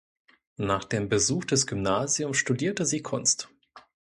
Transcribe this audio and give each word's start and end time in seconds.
Nach 0.57 0.83
dem 0.83 1.09
Besuch 1.09 1.45
des 1.45 1.67
Gymnasiums 1.67 2.35
studierte 2.35 2.87
sie 2.87 3.03
Kunst. 3.03 3.49